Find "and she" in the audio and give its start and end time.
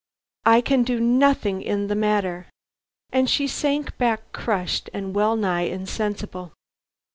3.11-3.45